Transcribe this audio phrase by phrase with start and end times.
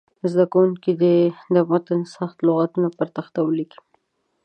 [0.31, 1.17] زده کوونکي دې
[1.53, 3.79] د متن سخت لغات پر تخته ولیکي.